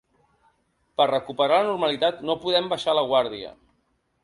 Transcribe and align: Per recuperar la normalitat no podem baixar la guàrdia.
Per 1.01 1.07
recuperar 1.11 1.59
la 1.61 1.67
normalitat 1.69 2.25
no 2.31 2.39
podem 2.47 2.73
baixar 2.75 2.99
la 3.01 3.07
guàrdia. 3.15 3.55